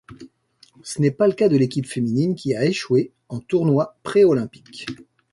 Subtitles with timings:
[0.81, 4.87] Ce n'est pas le cas de l'équipe féminine qui a échoué en tournoi préolympique.